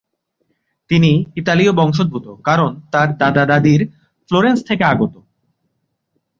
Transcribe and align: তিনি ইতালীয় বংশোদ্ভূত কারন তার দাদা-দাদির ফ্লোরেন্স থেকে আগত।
তিনি 0.89 1.11
ইতালীয় 1.35 1.71
বংশোদ্ভূত 1.71 2.25
কারন 2.43 2.71
তার 2.91 3.07
দাদা-দাদির 3.17 3.81
ফ্লোরেন্স 4.29 4.59
থেকে 4.67 4.83
আগত। 4.83 5.13